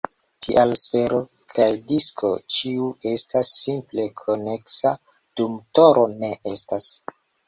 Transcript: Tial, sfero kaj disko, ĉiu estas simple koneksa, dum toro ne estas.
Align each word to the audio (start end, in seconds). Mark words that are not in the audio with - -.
Tial, 0.43 0.71
sfero 0.81 1.17
kaj 1.57 1.65
disko, 1.91 2.31
ĉiu 2.55 2.87
estas 3.09 3.51
simple 3.57 4.05
koneksa, 4.23 4.95
dum 5.43 5.59
toro 5.81 6.07
ne 6.15 6.33
estas. 6.53 6.89